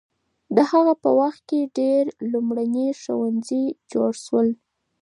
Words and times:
د 0.55 0.57
هغه 0.71 0.93
په 1.03 1.09
وخت 1.19 1.41
کې 1.49 1.71
ډېر 1.77 2.03
لومړني 2.33 2.87
ښوونځي 3.01 3.63
جوړ 3.91 4.11
شول. 4.25 4.47